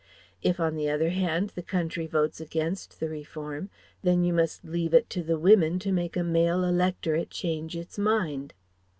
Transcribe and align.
If 0.41 0.59
on 0.59 0.73
the 0.77 0.89
other 0.89 1.09
hand, 1.09 1.51
the 1.51 1.61
Country 1.61 2.07
votes 2.07 2.41
against 2.41 2.99
the 2.99 3.07
reform, 3.07 3.69
then 4.01 4.23
you 4.23 4.33
must 4.33 4.65
leave 4.65 4.95
it 4.95 5.11
to 5.11 5.21
the 5.21 5.37
women 5.37 5.77
to 5.77 5.91
make 5.91 6.17
a 6.17 6.23
male 6.23 6.63
electorate 6.63 7.29
change 7.29 7.75
its 7.77 7.99
mind. 7.99 8.55